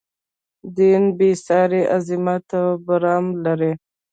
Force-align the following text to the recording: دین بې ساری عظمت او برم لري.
دین 0.75 1.03
بې 1.17 1.29
ساری 1.45 1.81
عظمت 1.97 2.47
او 2.59 2.65
برم 2.85 3.25
لري. 3.43 3.73